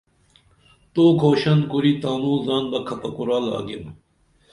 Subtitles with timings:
[0.93, 3.83] تو کُھوشن کُری تانو زان بہ کھپہ کُرال آگیم